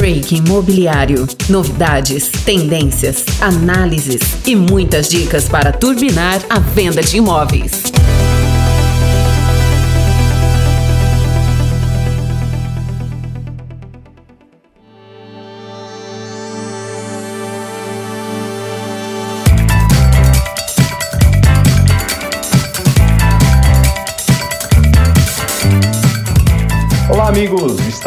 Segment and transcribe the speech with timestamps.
[0.00, 1.26] Break Imobiliário.
[1.50, 7.89] Novidades, tendências, análises e muitas dicas para turbinar a venda de imóveis.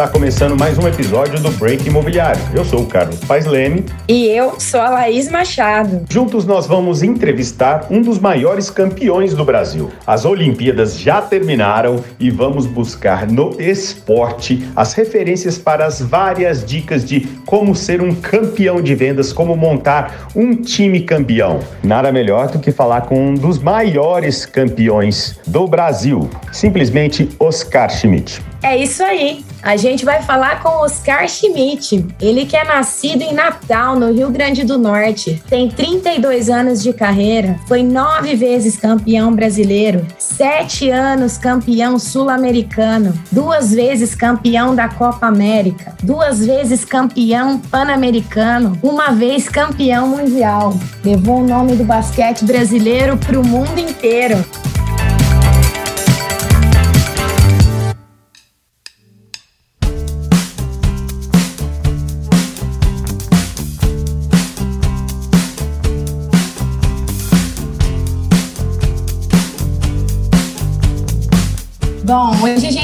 [0.04, 2.42] Está começando mais um episódio do Break Imobiliário.
[2.54, 3.86] Eu sou o Carlos Pais Leme.
[4.06, 6.04] E eu sou a Laís Machado.
[6.10, 9.90] Juntos nós vamos entrevistar um dos maiores campeões do Brasil.
[10.06, 17.06] As Olimpíadas já terminaram e vamos buscar no esporte as referências para as várias dicas
[17.06, 21.62] de como ser um campeão de vendas, como montar um time campeão.
[21.82, 28.42] Nada melhor do que falar com um dos maiores campeões do Brasil, simplesmente Oscar Schmidt.
[28.64, 29.44] É isso aí.
[29.62, 32.06] A gente vai falar com Oscar Schmidt.
[32.22, 35.44] Ele que é nascido em Natal, no Rio Grande do Norte.
[35.50, 37.60] Tem 32 anos de carreira.
[37.68, 40.06] Foi nove vezes campeão brasileiro.
[40.18, 43.14] Sete anos campeão sul-americano.
[43.32, 45.96] Duas vezes campeão da Copa América.
[46.02, 48.78] Duas vezes campeão pan-americano.
[48.82, 50.74] Uma vez campeão mundial.
[51.04, 54.44] Levou o nome do basquete brasileiro para o mundo inteiro.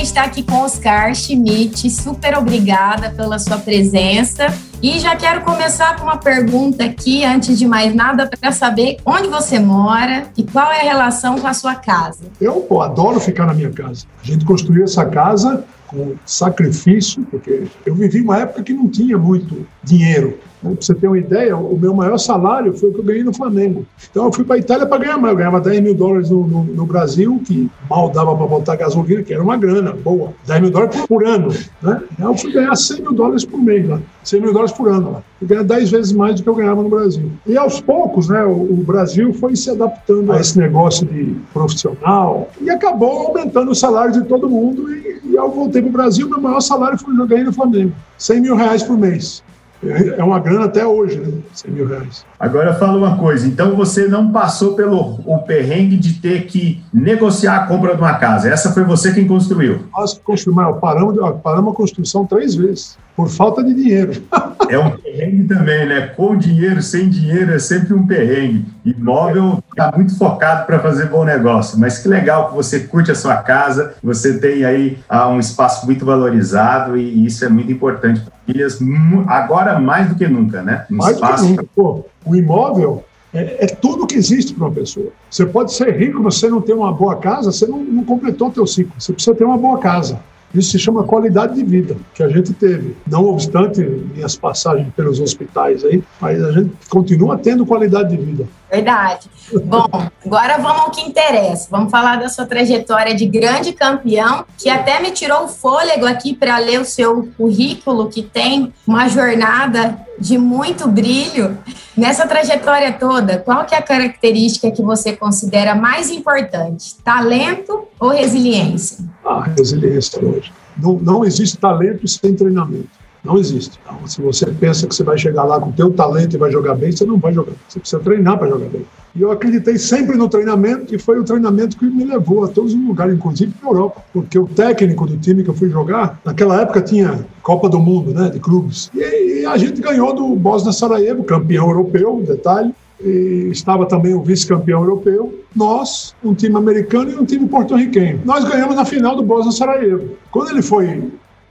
[0.09, 1.89] Está aqui com Oscar Schmidt.
[1.89, 4.47] Super obrigada pela sua presença.
[4.81, 9.27] E já quero começar com uma pergunta aqui, antes de mais nada, para saber onde
[9.27, 12.23] você mora e qual é a relação com a sua casa.
[12.41, 14.05] Eu pô, adoro ficar na minha casa.
[14.23, 19.17] A gente construiu essa casa com sacrifício, porque eu vivi uma época que não tinha
[19.17, 20.39] muito dinheiro.
[20.61, 23.33] Para você ter uma ideia, o meu maior salário foi o que eu ganhei no
[23.33, 23.85] Flamengo.
[24.09, 25.31] Então eu fui para a Itália para ganhar mais.
[25.31, 29.23] Eu ganhava 10 mil dólares no, no, no Brasil, que mal dava para botar gasolina,
[29.23, 30.33] que era uma grana boa.
[30.45, 31.47] 10 mil dólares por ano.
[31.81, 32.01] Né?
[32.11, 34.01] Então eu fui ganhar 100 mil dólares por mês lá.
[34.23, 35.23] 100 mil dólares por ano lá.
[35.41, 37.31] Eu ganhava 10 vezes mais do que eu ganhava no Brasil.
[37.47, 42.49] E aos poucos, né, o, o Brasil foi se adaptando a esse negócio de profissional
[42.59, 44.93] e acabou aumentando o salário de todo mundo.
[44.93, 47.93] E, e eu voltei para o Brasil, meu maior salário foi eu ganhei no Flamengo.
[48.17, 49.41] 100 mil reais por mês.
[49.81, 51.31] É uma grana até hoje, né?
[51.53, 52.25] 100 mil reais.
[52.37, 57.55] Agora fala uma coisa, então você não passou pelo o perrengue de ter que negociar
[57.55, 58.49] a compra de uma casa.
[58.49, 59.85] Essa foi você quem construiu.
[59.95, 64.21] Nós construímos, paramos, paramos a construção três vezes, por falta de dinheiro.
[64.69, 66.07] é um perrengue também, né?
[66.07, 68.65] Com dinheiro, sem dinheiro, é sempre um perrengue.
[68.85, 73.15] Imóvel está muito focado para fazer bom negócio, mas que legal que você curte a
[73.15, 78.21] sua casa, você tem aí ah, um espaço muito valorizado e isso é muito importante
[78.21, 78.79] para famílias,
[79.27, 80.85] agora mais do que nunca, né?
[80.91, 81.65] Um mais espaço do que nunca.
[81.75, 85.11] Pô, o imóvel é, é, tudo que existe para uma pessoa.
[85.29, 88.47] Você pode ser rico, mas você não tem uma boa casa, você não, não completou
[88.47, 88.93] o teu ciclo.
[88.97, 90.19] Você precisa ter uma boa casa.
[90.53, 92.95] Isso se chama qualidade de vida que a gente teve.
[93.05, 98.47] Não obstante minhas passagens pelos hospitais aí, mas a gente continua tendo qualidade de vida.
[98.71, 99.29] Verdade.
[99.65, 99.89] Bom,
[100.25, 101.67] agora vamos ao que interessa.
[101.71, 106.35] Vamos falar da sua trajetória de grande campeão, que até me tirou o fôlego aqui
[106.35, 111.57] para ler o seu currículo, que tem uma jornada de muito brilho.
[111.97, 116.95] Nessa trajetória toda, qual que é a característica que você considera mais importante?
[117.03, 119.03] Talento ou resiliência?
[119.29, 120.55] Ah, resiliência, lógico.
[120.81, 122.89] Não, não existe talento sem treinamento.
[123.23, 123.79] Não existe.
[123.83, 126.51] Então, se você pensa que você vai chegar lá com o teu talento e vai
[126.51, 127.51] jogar bem, você não vai jogar.
[127.67, 128.85] Você precisa treinar para jogar bem.
[129.15, 132.73] E eu acreditei sempre no treinamento, e foi o treinamento que me levou a todos
[132.73, 134.01] os lugares, inclusive para a Europa.
[134.11, 138.13] Porque o técnico do time que eu fui jogar, naquela época tinha Copa do Mundo,
[138.13, 138.89] né, de clubes.
[138.95, 142.73] E, e a gente ganhou do Bosnia Sarajevo, campeão europeu, detalhe.
[143.01, 148.21] E estava também o vice-campeão europeu, nós, um time americano e um time porto-riquenho.
[148.25, 150.09] Nós ganhamos na final do Bosnia Sarajevo.
[150.31, 151.09] Quando ele foi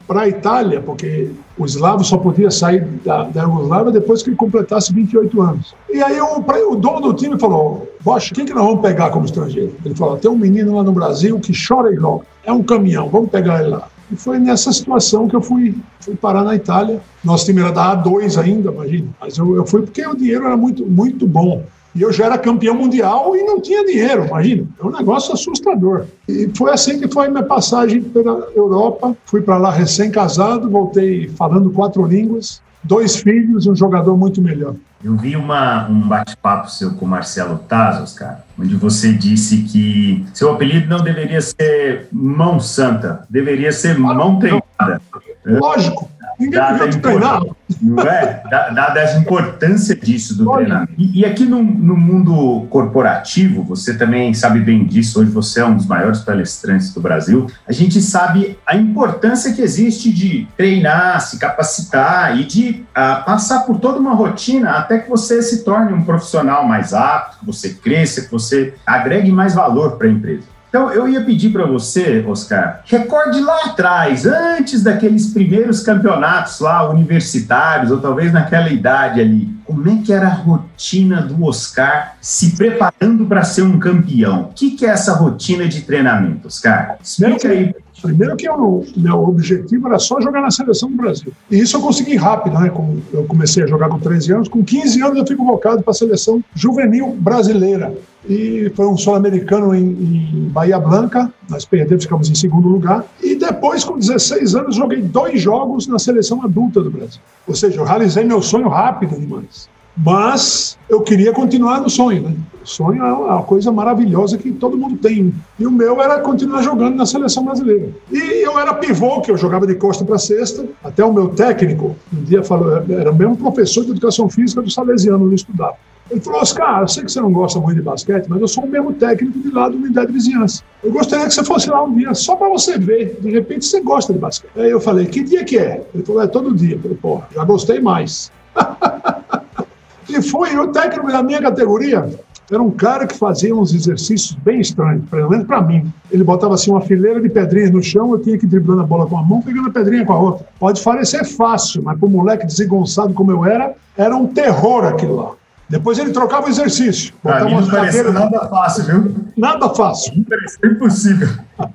[0.09, 4.37] para a Itália, porque o eslavo só podia sair da, da Yugoslávia depois que ele
[4.37, 5.75] completasse 28 anos.
[5.91, 9.27] E aí o, o dono do time falou: Bocha, quem que nós vamos pegar como
[9.27, 9.75] estrangeiro?
[9.85, 12.25] Ele falou: tem um menino lá no Brasil que chora e joga.
[12.43, 13.89] É um caminhão, vamos pegar ele lá.
[14.11, 17.01] E foi nessa situação que eu fui, fui parar na Itália.
[17.23, 19.09] Nosso time era da A2 ainda, imagina.
[19.21, 21.65] Mas eu, eu fui porque o dinheiro era muito, muito bom.
[21.95, 24.67] E eu já era campeão mundial e não tinha dinheiro, imagina.
[24.81, 26.05] É um negócio assustador.
[26.29, 29.17] E foi assim que foi minha passagem pela Europa.
[29.25, 34.75] Fui para lá recém-casado, voltei falando quatro línguas, dois filhos e um jogador muito melhor.
[35.03, 40.27] Eu vi uma, um bate-papo seu com o Marcelo Tazos, cara, onde você disse que
[40.35, 45.01] seu apelido não deveria ser Mão Santa, deveria ser Mão Treinada.
[45.47, 47.43] Lógico, Ninguém podia te treinar.
[47.83, 48.43] Não é?
[48.49, 50.93] Dada a importância disso do treinamento.
[50.97, 55.65] E, e, aqui no, no, mundo corporativo, você também sabe bem disso, hoje você é
[55.65, 61.21] um dos maiores palestrantes do Brasil, a gente sabe a importância que existe de treinar,
[61.21, 65.93] se capacitar e de uh, passar por toda uma rotina até que você se torne
[65.93, 70.58] um profissional mais apto, que você cresça, que você agregue mais valor para a empresa.
[70.69, 76.89] Então, eu ia pedir para você, Oscar, recorde lá atrás, antes daqueles primeiros campeonatos lá
[76.91, 82.57] universitários, ou talvez naquela idade ali, como é que era a rotina do Oscar se
[82.57, 84.43] preparando para ser um campeão?
[84.43, 86.97] O que, que é essa rotina de treinamento, Oscar?
[87.03, 87.75] Explica aí.
[88.01, 91.33] Primeiro que o meu objetivo era só jogar na seleção do Brasil.
[91.51, 92.71] E isso eu consegui rápido, né?
[93.13, 95.95] Eu comecei a jogar com 13 anos, com 15 anos eu fui convocado para a
[95.95, 97.95] seleção juvenil brasileira
[98.29, 101.33] e foi um sul-americano em, em, Bahia Blanca.
[101.49, 103.05] Nós perdemos, ficamos em segundo lugar.
[103.23, 107.21] E depois, com 16 anos, joguei dois jogos na seleção adulta do Brasil.
[107.47, 109.69] Ou seja, eu realizei meu sonho rápido demais.
[109.97, 112.37] Mas eu queria continuar no sonho, né?
[112.69, 115.33] Sonho é uma coisa maravilhosa que todo mundo tem.
[115.59, 117.89] E o meu era continuar jogando na seleção brasileira.
[118.13, 120.67] E eu era pivô, que eu jogava de costa para cesta.
[120.85, 124.71] Até o meu técnico, um dia falou, era o mesmo professor de educação física do
[124.71, 125.77] Salesiano, eu estudava.
[126.11, 128.65] Ele falou, Oscar, eu sei que você não gosta muito de basquete, mas eu sou
[128.65, 130.63] o mesmo técnico de lá da unidade de vizinhança.
[130.83, 133.19] Eu gostaria que você fosse lá um dia, só para você ver.
[133.21, 134.51] De repente você gosta de basquete.
[134.57, 135.87] Aí eu falei, que dia que é?
[135.95, 136.77] Ele falou, é todo dia.
[136.77, 138.31] Eu falei, pô, já gostei mais.
[140.09, 142.09] e foi o técnico da minha categoria.
[142.51, 145.93] Era um cara que fazia uns exercícios bem estranhos, pelo menos para mim.
[146.11, 148.87] Ele botava assim uma fileira de pedrinhas no chão, eu tinha que ir driblando a
[148.87, 150.47] bola com a mão, pegando a pedrinha com a outra.
[150.59, 155.17] Pode parecer fácil, mas para um moleque desengonçado como eu era, era um terror aquilo
[155.17, 155.33] lá.
[155.69, 157.13] Depois ele trocava o exercício.
[157.23, 159.15] Pra mim não parecia nada fácil, viu?
[159.37, 160.25] Nada fácil.
[160.65, 161.29] impossível.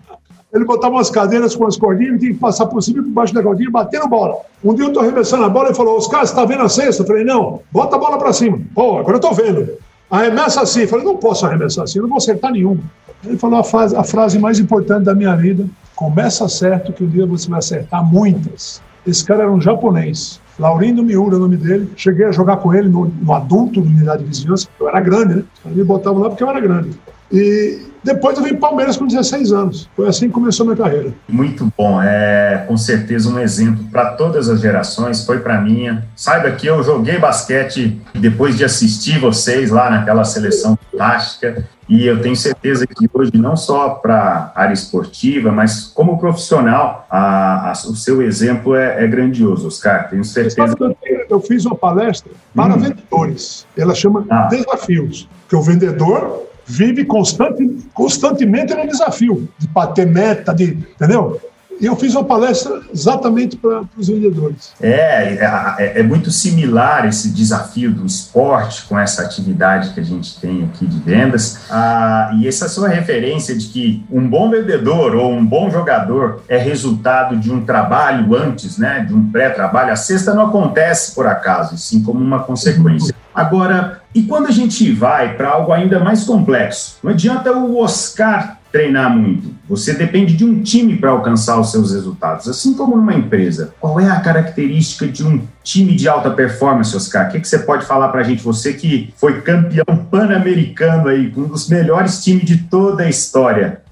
[0.53, 3.33] Ele botava umas cadeiras com as cordinhas, tinha que passar por cima e por baixo
[3.33, 4.35] da cordinha, batendo bola.
[4.63, 7.01] Um dia eu estou arremessando a bola e falou: Oscar, você está vendo a cesta?
[7.01, 8.59] Eu falei: não, bota a bola para cima.
[8.75, 9.67] Pô, agora eu estou vendo.
[10.09, 10.88] Arremessa assim.
[10.88, 12.81] Falei: não posso arremessar assim, não vou acertar nenhuma.
[13.25, 15.65] Ele falou a frase, a frase mais importante da minha vida:
[15.95, 18.81] começa certo que um dia você vai acertar muitas.
[19.05, 20.39] Esse cara era um japonês.
[20.57, 21.91] Laurindo Miura, o nome dele.
[21.95, 24.67] Cheguei a jogar com ele no, no adulto da unidade de vizinhança.
[24.79, 25.44] Eu era grande, né?
[25.65, 26.91] Me botavam lá porque eu era grande.
[27.33, 29.89] E depois eu vim para Palmeiras com 16 anos.
[29.95, 31.12] Foi assim que começou a minha carreira.
[31.27, 32.00] Muito bom.
[32.01, 35.25] É com certeza um exemplo para todas as gerações.
[35.25, 36.06] Foi para minha.
[36.15, 41.68] Saiba que eu joguei basquete depois de assistir vocês lá naquela seleção fantástica.
[41.89, 47.06] E eu tenho certeza que hoje, não só para a área esportiva, mas como profissional,
[47.09, 50.09] a, a, o seu exemplo é, é, grandioso, Oscar.
[50.09, 50.75] Tenho certeza.
[50.80, 50.95] Eu,
[51.30, 52.80] eu fiz uma palestra para hum.
[52.80, 53.65] vendedores.
[53.77, 54.47] Ela chama ah.
[54.50, 55.27] Desafios.
[55.50, 61.39] Que o vendedor vive constante, constantemente no desafio de bater meta, de, entendeu?
[61.80, 64.74] E eu fiz uma palestra exatamente para os vendedores.
[64.80, 65.33] É,
[65.80, 70.63] é, é, muito similar esse desafio do esporte com essa atividade que a gente tem
[70.63, 71.60] aqui de vendas.
[71.69, 76.57] Ah, e essa sua referência de que um bom vendedor ou um bom jogador é
[76.57, 79.92] resultado de um trabalho antes, né, de um pré-trabalho.
[79.92, 83.13] A cesta não acontece por acaso, sim como uma consequência.
[83.33, 86.98] Agora, e quando a gente vai para algo ainda mais complexo?
[87.04, 89.54] Não adianta o Oscar treinar muito.
[89.69, 93.74] Você depende de um time para alcançar os seus resultados, assim como numa empresa.
[93.80, 97.28] Qual é a característica de um time de alta performance, Oscar?
[97.28, 98.44] O que, que você pode falar para a gente?
[98.44, 103.83] Você que foi campeão pan-americano aí, um dos melhores times de toda a história.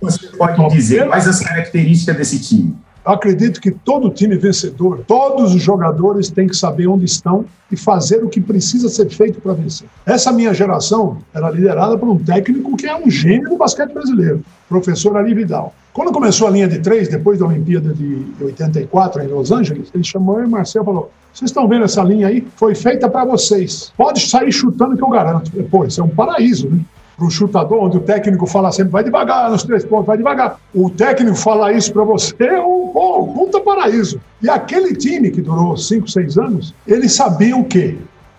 [0.00, 2.76] Você pode dizer quais as características desse time?
[3.04, 8.22] Acredito que todo time vencedor, todos os jogadores têm que saber onde estão e fazer
[8.22, 9.88] o que precisa ser feito para vencer.
[10.06, 14.44] Essa minha geração era liderada por um técnico que é um gênio do basquete brasileiro,
[14.68, 15.74] professor Ari Vidal.
[15.92, 20.04] Quando começou a linha de três, depois da Olimpíada de 84 em Los Angeles, ele
[20.04, 22.46] chamou eu e Marcel e falou: Vocês estão vendo essa linha aí?
[22.56, 23.92] Foi feita para vocês.
[23.96, 25.50] Pode sair chutando que eu garanto.
[25.64, 26.80] Pô, isso é um paraíso, né?
[27.22, 30.58] Para o chutador, onde o técnico fala sempre, vai devagar nos três pontos, vai devagar.
[30.74, 34.20] O técnico falar isso para você é um, puta paraíso.
[34.42, 37.62] E aquele time que durou cinco, seis anos, eles sabiam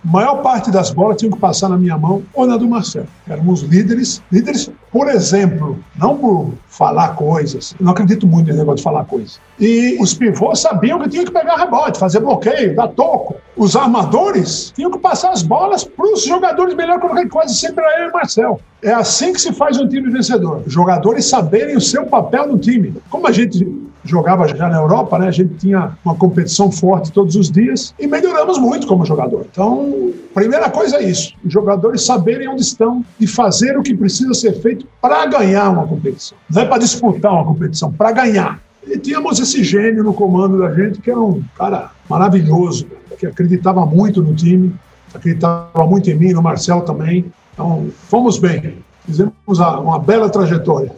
[0.04, 3.08] que maior parte das bolas tinham que passar na minha mão ou na do Marcelo.
[3.28, 7.74] Éramos líderes, líderes por exemplo, não por falar coisas.
[7.80, 9.40] Eu não acredito muito nesse negócio de falar coisas.
[9.60, 13.36] E os pivôs sabiam que tinham que pegar rebote, fazer bloqueio, dar toco.
[13.58, 18.04] Os armadores tinham que passar as bolas para os jogadores melhor que quase sempre era
[18.04, 18.62] eu e Marcel.
[18.84, 20.62] É assim que se faz um time vencedor.
[20.68, 22.94] Os jogadores saberem o seu papel no time.
[23.10, 23.66] Como a gente
[24.06, 25.28] jogava já na Europa, né?
[25.28, 29.46] A gente tinha uma competição forte todos os dias e melhoramos muito como jogador.
[29.52, 34.34] Então, primeira coisa é isso: os jogadores saberem onde estão e fazer o que precisa
[34.34, 36.38] ser feito para ganhar uma competição.
[36.50, 38.60] Não é para disputar uma competição, para ganhar.
[38.86, 42.86] E tínhamos esse gênio no comando da gente, que era um cara maravilhoso,
[43.18, 44.76] que acreditava muito no time,
[45.14, 47.32] acreditava muito em mim, no Marcel também.
[47.54, 48.80] Então, fomos bem.
[49.06, 50.92] Fizemos uma bela trajetória.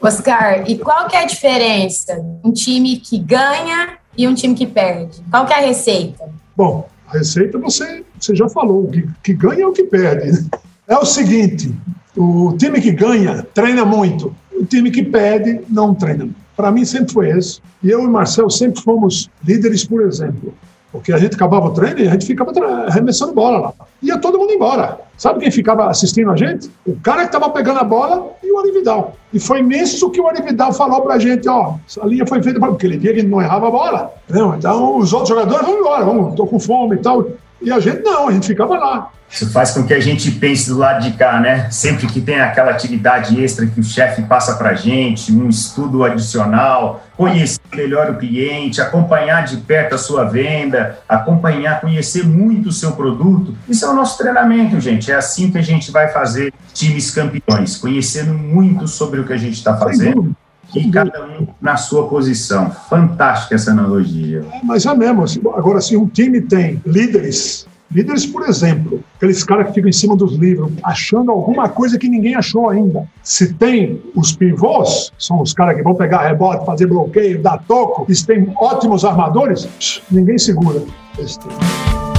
[0.00, 2.20] Oscar, e qual que é a diferença?
[2.44, 5.22] Um time que ganha e um time que perde?
[5.30, 6.28] Qual que é a receita?
[6.56, 10.32] Bom, a receita você, você já falou, que, que ganha é o que perde.
[10.32, 10.48] Né?
[10.86, 11.74] É o seguinte,
[12.16, 16.28] o time que ganha treina muito, o time que perde não treina.
[16.56, 17.60] Para mim sempre foi esse.
[17.82, 20.52] E eu e Marcel sempre fomos líderes por exemplo.
[20.92, 22.52] Porque a gente acabava o treino e a gente ficava
[22.86, 23.74] arremessando bola lá.
[24.02, 24.98] Ia todo mundo embora.
[25.20, 26.70] Sabe quem ficava assistindo a gente?
[26.86, 29.14] O cara que estava pegando a bola e o Arividal.
[29.30, 32.86] E foi nisso que o Arividal falou pra gente, ó, a linha foi feita porque
[32.86, 34.14] ele via que ele não errava a bola.
[34.26, 34.54] Entendeu?
[34.56, 37.26] Então os outros jogadores vão embora, vamos, tô com fome e tal.
[37.60, 39.10] E a gente não, a gente ficava lá.
[39.30, 41.68] Isso faz com que a gente pense do lado de cá, né?
[41.70, 46.02] Sempre que tem aquela atividade extra que o chefe passa para a gente, um estudo
[46.02, 52.72] adicional, conhecer melhor o cliente, acompanhar de perto a sua venda, acompanhar, conhecer muito o
[52.72, 53.56] seu produto.
[53.68, 55.10] Isso é o nosso treinamento, gente.
[55.10, 59.36] É assim que a gente vai fazer times campeões, conhecendo muito sobre o que a
[59.36, 60.34] gente está fazendo
[60.74, 62.70] e cada um na sua posição.
[62.70, 64.44] Fantástica essa analogia.
[64.62, 65.24] Mas é mesmo.
[65.54, 70.16] Agora, se um time tem líderes Líderes, por exemplo, aqueles caras que ficam em cima
[70.16, 73.08] dos livros, achando alguma coisa que ninguém achou ainda.
[73.20, 78.06] Se tem os pivôs, são os caras que vão pegar rebote, fazer bloqueio, dar toco,
[78.08, 79.68] e se tem ótimos armadores,
[80.08, 80.84] ninguém segura
[81.18, 82.09] esse time.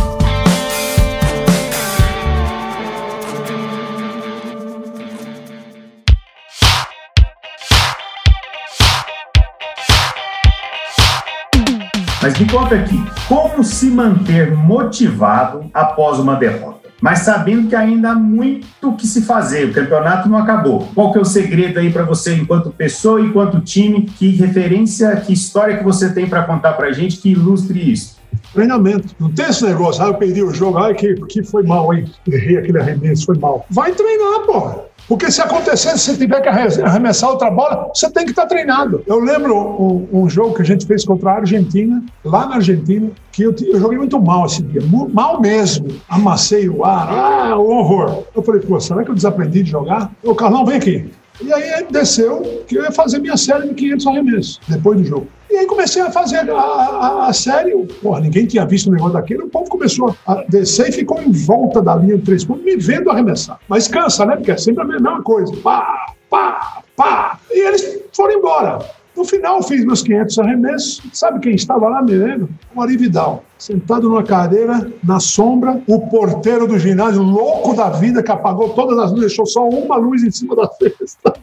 [12.41, 16.89] Me conta aqui, como se manter motivado após uma derrota?
[16.99, 20.87] Mas sabendo que ainda há muito que se fazer, o campeonato não acabou.
[20.95, 24.07] Qual que é o segredo aí para você, enquanto pessoa, enquanto time?
[24.17, 28.17] Que referência, que história que você tem para contar para gente que ilustre isso?
[28.53, 29.15] Treinamento.
[29.19, 32.05] Não tem esse negócio, ah, eu perdi o jogo, ah, que, que foi mal, hein?
[32.27, 33.67] Errei aquele arremesso, foi mal.
[33.69, 34.79] Vai treinar, porra.
[35.07, 39.03] Porque se acontecer, se tiver que arremessar outra bola, você tem que estar treinado.
[39.05, 43.09] Eu lembro um, um, jogo que a gente fez contra a Argentina, lá na Argentina,
[43.31, 44.81] que eu, eu joguei muito mal esse dia,
[45.13, 45.87] mal mesmo.
[46.07, 48.23] Amassei o ar, ah, horror.
[48.35, 50.11] Eu falei, pô, será que eu desaprendi de jogar?
[50.23, 51.11] Ô, Carlão, vem aqui.
[51.43, 55.27] E aí desceu que eu ia fazer minha série de 500 arremessos, depois do jogo.
[55.49, 57.75] E aí comecei a fazer a, a, a série.
[58.01, 59.43] Porra, ninguém tinha visto o negócio daquele.
[59.43, 62.77] O povo começou a descer e ficou em volta da linha de três pontos, me
[62.77, 63.59] vendo arremessar.
[63.67, 64.37] Mas cansa, né?
[64.37, 65.53] Porque é sempre a mesma coisa.
[65.57, 67.39] Pá, pá, pá.
[67.51, 68.79] E eles foram embora.
[69.15, 71.01] No final, fiz meus 500 arremessos.
[71.13, 72.49] Sabe quem estava lá me vendo?
[72.73, 75.81] O Ari Vidal, sentado numa cadeira, na sombra.
[75.87, 79.97] O porteiro do ginásio, louco da vida, que apagou todas as luzes, deixou só uma
[79.97, 81.33] luz em cima da cesta.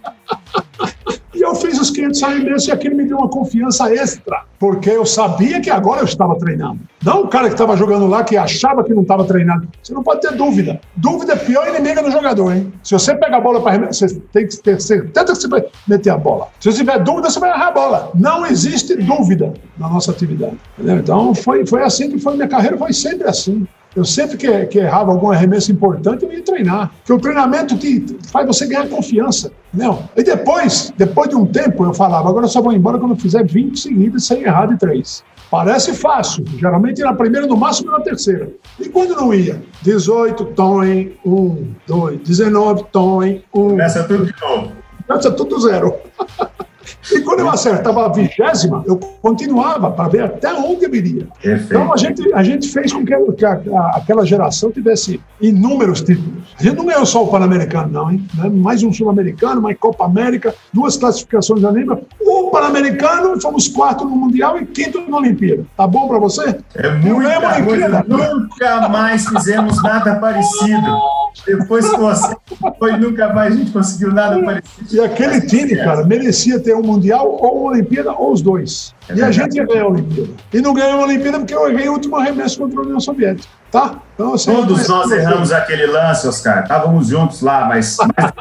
[1.68, 5.68] Fiz os 500 arremessos e aquilo me deu uma confiança extra, porque eu sabia que
[5.68, 6.80] agora eu estava treinando.
[7.04, 9.68] Não o cara que estava jogando lá que achava que não estava treinando.
[9.82, 10.80] Você não pode ter dúvida.
[10.96, 12.72] Dúvida é pior inimiga do jogador, hein?
[12.82, 16.08] Se você pega a bola para você tem que ter certeza que você vai meter
[16.08, 16.48] a bola.
[16.58, 18.10] Se você tiver dúvida, você vai errar a bola.
[18.14, 20.56] Não existe dúvida na nossa atividade.
[20.78, 20.96] Entendeu?
[21.00, 23.68] Então foi, foi assim que foi minha carreira, foi sempre assim.
[23.96, 26.90] Eu sempre que, que errava algum arremesso importante, eu ia treinar.
[26.98, 29.50] Porque o treinamento te, faz você ganhar confiança.
[29.72, 30.02] Entendeu?
[30.16, 33.16] E depois, depois de um tempo, eu falava, agora eu só vou embora quando eu
[33.16, 35.24] fizer 20 seguidas sem errar de três.
[35.50, 38.50] Parece fácil, geralmente na primeira, no máximo na terceira.
[38.78, 39.62] E quando não ia?
[39.82, 40.82] 18, tom,
[41.24, 43.40] 1, 2, 19, tom, 1.
[43.50, 44.72] Começa tudo de novo.
[45.06, 45.94] Começa tudo zero.
[47.12, 51.26] E quando eu acertava a vigésima, eu continuava para ver até onde eu iria.
[51.42, 51.74] Perfeito.
[51.74, 56.00] Então a gente, a gente fez com que, que a, a, aquela geração tivesse inúmeros
[56.00, 56.44] títulos.
[56.58, 58.26] A gente não ganhou só o Pan-Americano, não, hein?
[58.36, 58.48] Né?
[58.48, 62.00] Mais um Sul-Americano, mais Copa América, duas classificações da lembra.
[62.20, 65.64] O Pan-Americano, fomos quarto no Mundial e quinto na Olimpíada.
[65.76, 66.58] Tá bom para você?
[66.74, 68.04] É muita coisa.
[68.06, 70.98] Nunca mais fizemos nada parecido.
[71.46, 72.36] Depois que você
[72.78, 74.96] foi, nunca mais a gente conseguiu nada parecido.
[74.96, 78.94] E aquele time, cara, merecia ter um Mundial ou uma Olimpíada, ou os dois.
[79.08, 80.30] É e a gente ia ganhar a Olimpíada.
[80.52, 83.48] E não ganhou a Olimpíada porque eu errei o último arremesso contra a União Soviética.
[83.70, 83.96] Tá?
[84.14, 86.62] Então, assim, Todos nós erramos aquele lance, Oscar.
[86.62, 88.32] Estávamos juntos lá, mas mais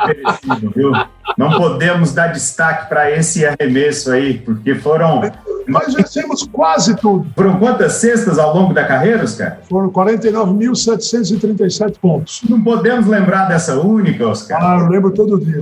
[0.73, 0.91] viu?
[1.37, 5.21] Não podemos dar destaque para esse arremesso aí, porque foram
[5.67, 7.27] nós vencemos quase tudo.
[7.35, 9.57] Foram quantas cestas ao longo da carreira, Oscar?
[9.69, 12.41] Foram 49.737 pontos.
[12.49, 14.63] Não podemos lembrar dessa única, Oscar?
[14.63, 15.61] Ah, eu lembro todo dia.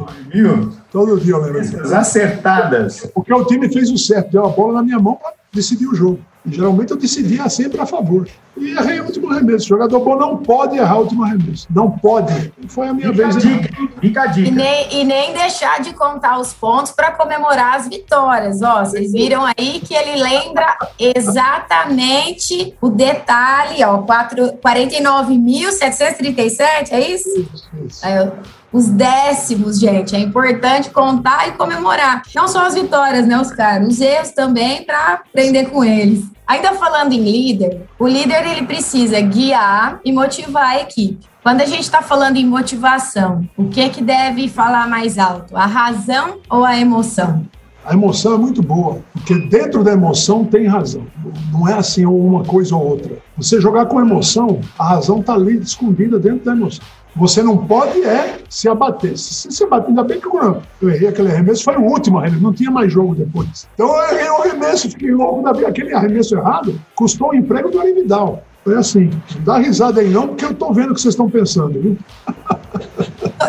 [0.95, 1.93] Todo dia eu lembro.
[1.93, 3.05] Acertadas.
[3.13, 5.93] Porque o time fez o certo, deu a bola na minha mão para decidir o
[5.93, 6.21] jogo.
[6.45, 8.25] E, geralmente eu decidia sempre a favor.
[8.55, 9.65] E errei o último arremesso.
[9.65, 11.67] O jogador bom não pode errar o último arremesso.
[11.69, 12.53] Não pode.
[12.69, 13.35] Foi a minha Fica vez.
[13.35, 14.47] a dica, fica a dica.
[14.47, 18.61] E nem, e nem deixar de contar os pontos para comemorar as vitórias.
[18.61, 27.49] Ó, vocês viram aí que ele lembra exatamente o detalhe, ó, 49.737, é isso?
[27.53, 28.05] Isso, isso.
[28.05, 28.27] Aí, ó,
[28.75, 32.23] os décimos, gente, é importante contar e comemorar.
[32.35, 33.81] Não só as vitórias, né, Oscar?
[33.81, 36.25] Os erros também para aprender com eles.
[36.45, 41.25] Ainda falando em líder, o líder ele precisa guiar e motivar a equipe.
[41.41, 45.55] Quando a gente está falando em motivação, o que que deve falar mais alto?
[45.55, 47.45] A razão ou a emoção?
[47.85, 51.07] A emoção é muito boa, porque dentro da emoção tem razão.
[51.49, 53.19] Não é assim uma coisa ou outra.
[53.37, 56.83] Você jogar com emoção, a razão está ali escondida dentro da emoção.
[57.15, 59.17] Você não pode é se abater.
[59.17, 62.43] Se se abater, ainda bem que eu, eu errei aquele arremesso, foi o último arremesso,
[62.43, 63.67] não tinha mais jogo depois.
[63.73, 65.51] Então eu errei o arremesso, fiquei louco da.
[65.67, 68.43] Aquele arremesso errado custou o emprego do Arividal.
[68.63, 69.09] Foi assim.
[69.39, 71.97] Dá risada aí não, porque eu tô vendo o que vocês estão pensando, viu?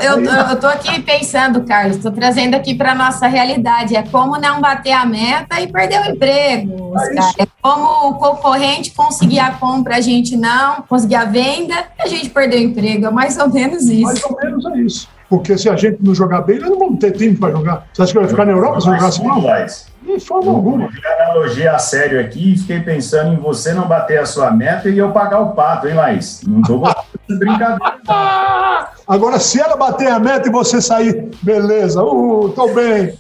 [0.07, 3.97] Eu, eu, tô aqui pensando, Carlos, tô trazendo aqui para nossa realidade.
[3.97, 7.35] É como não bater a meta e perder o emprego, Oscar.
[7.39, 12.07] É como o concorrente conseguir a compra, a gente não, conseguir a venda, e a
[12.07, 13.07] gente perder o emprego.
[13.07, 14.29] É mais ou menos Mais isso.
[14.31, 15.09] ou menos é isso.
[15.29, 17.87] Porque se a gente não jogar bem, nós não vamos ter time para jogar.
[17.93, 19.25] Você acha que vai ficar na Europa se jogar assim?
[19.25, 20.89] Não, Mas, de forma alguma.
[20.89, 24.51] vi a analogia a sério aqui e fiquei pensando em você não bater a sua
[24.51, 26.43] meta e eu pagar o pato, hein, Laís?
[26.47, 27.79] Não tô gostando de brincadeira.
[29.07, 33.17] Agora, se ela bater a meta e você sair, beleza, uh, tô bem.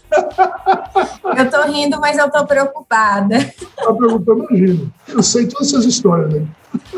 [1.36, 3.38] Eu tô rindo, mas eu tô preocupada.
[3.76, 4.90] Tá perguntando, imagina.
[5.06, 6.44] Eu sei todas essas histórias, né?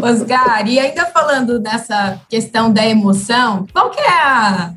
[0.02, 4.73] Oscar, e ainda falando dessa questão da emoção, qual que é a,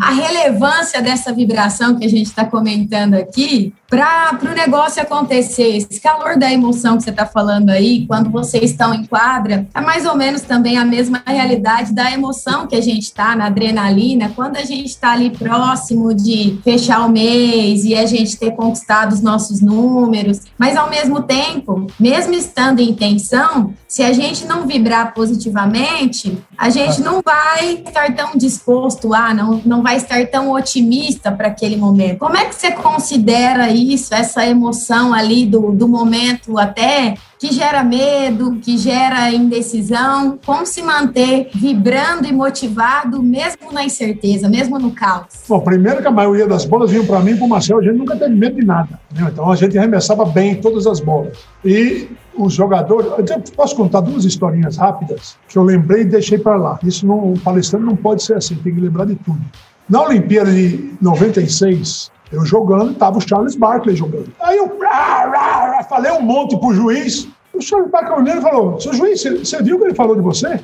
[0.00, 5.76] a relevância dessa vibração que a gente está comentando aqui para o negócio acontecer?
[5.76, 9.80] Esse calor da emoção que você está falando aí, quando vocês estão em quadra, é
[9.82, 14.32] mais ou menos também a mesma realidade da emoção que a gente está na adrenalina,
[14.34, 19.12] quando a gente está ali próximo de fechar o mês e a gente ter conquistado
[19.12, 24.66] os nossos números, mas ao mesmo tempo, mesmo estando em tensão, se a gente não
[24.66, 30.50] vibrar positivamente, a gente não vai estar tão disposto a, não, não vai estar tão
[30.50, 32.18] otimista para aquele momento.
[32.18, 37.82] Como é que você considera isso, essa emoção ali do, do momento até que gera
[37.82, 40.38] medo, que gera indecisão?
[40.44, 45.26] Como se manter vibrando e motivado mesmo na incerteza, mesmo no caos?
[45.48, 47.96] Bom, primeiro que a maioria das bolas vinham para mim para o Marcel, a gente
[47.96, 49.00] nunca teve medo de nada.
[49.12, 51.36] Então a gente arremessava bem todas as bolas.
[51.64, 53.10] E os jogadores.
[53.30, 56.78] Eu posso contar duas historinhas rápidas que eu lembrei e deixei para lá.
[56.82, 59.40] Isso não, o palestrante não pode ser assim, tem que lembrar de tudo.
[59.88, 64.32] Na Olimpíada de 96, eu jogando, estava o Charles Barkley jogando.
[64.40, 67.28] Aí eu rá, rá, rá, falei um monte pro juiz.
[67.52, 70.22] O Charles Barkley olhando e falou: Seu juiz, você, viu o que ele falou de
[70.22, 70.58] você?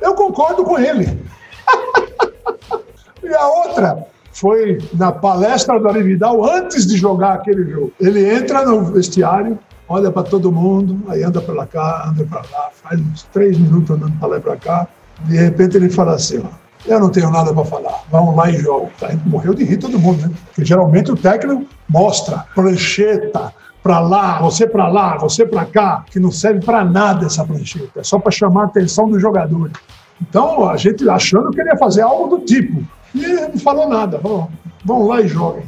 [0.00, 1.18] Eu concordo com ele.
[3.24, 7.92] E a outra foi na palestra do Arividal antes de jogar aquele jogo.
[8.00, 9.56] Ele entra no vestiário,
[9.88, 13.90] olha para todo mundo, aí anda para cá, anda para lá, faz uns três minutos
[13.90, 14.88] andando para lá e para cá.
[15.20, 18.56] De repente ele fala assim: ó, eu não tenho nada para falar, vamos lá e
[18.58, 18.88] joga.
[19.02, 20.34] A gente morreu de rir todo mundo, né?
[20.46, 26.20] Porque geralmente o técnico mostra prancheta para lá, você para lá, você para cá, que
[26.20, 29.72] não serve para nada essa prancheta, é só para chamar a atenção dos jogadores.
[30.20, 32.82] Então, a gente achando que ele ia fazer algo do tipo.
[33.14, 34.20] E ele não falou nada.
[34.20, 34.48] Falou,
[34.84, 35.64] vão lá e joguem.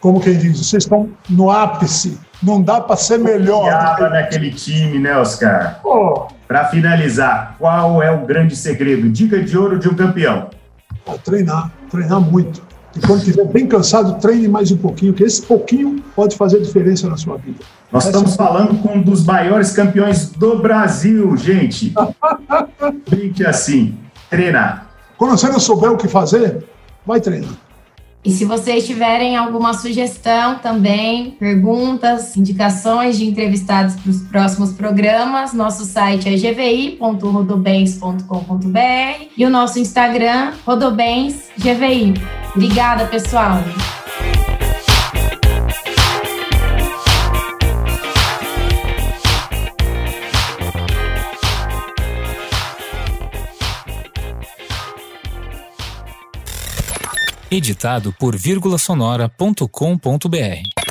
[0.00, 2.18] Como quem diz, vocês estão no ápice.
[2.42, 3.64] Não dá para ser melhor.
[3.96, 5.78] que- naquele time, né, Oscar?
[5.80, 9.08] Pô, Para finalizar, qual é o grande segredo?
[9.08, 10.50] Dica de ouro de um campeão.
[11.06, 12.62] a treinar, treinar muito.
[12.96, 17.08] E quando estiver bem cansado, treine mais um pouquinho, que esse pouquinho pode fazer diferença
[17.08, 17.58] na sua vida.
[17.90, 21.92] Nós Essa- estamos falando com um dos maiores campeões do Brasil, gente.
[23.10, 23.96] Brinque assim,
[24.30, 24.86] treinar.
[25.18, 26.64] Quando você não souber o que fazer,
[27.06, 27.50] vai treinar.
[28.24, 35.52] E se vocês tiverem alguma sugestão também, perguntas, indicações de entrevistados para os próximos programas,
[35.52, 42.14] nosso site é gvi.rodobens.com.br e o nosso Instagram, rodobensgvi.
[42.54, 43.58] Obrigada, pessoal!
[57.50, 60.83] Editado por vírgulasonora.com.br.